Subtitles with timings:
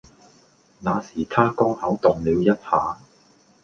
[0.79, 2.97] 那時她剛巧動了一下